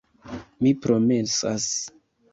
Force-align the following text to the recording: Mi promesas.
Mi 0.67 0.71
promesas. 0.85 1.69